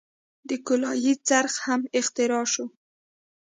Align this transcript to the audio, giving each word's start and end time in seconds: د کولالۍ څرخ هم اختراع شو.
د 0.49 0.51
کولالۍ 0.67 1.13
څرخ 1.27 1.53
هم 1.65 1.81
اختراع 1.99 2.45
شو. 2.53 2.65